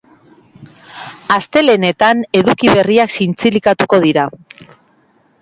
[1.35, 4.27] Astelehenetan eduki berriak zintzilikatuko dira.